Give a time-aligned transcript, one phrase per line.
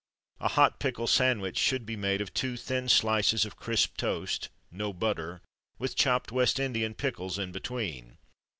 [0.39, 4.93] A Hot pickle Sandwich should be made of two thin slices of crisp toast (no
[4.93, 5.43] butter)
[5.77, 8.17] with chopped West Indian pickles in between.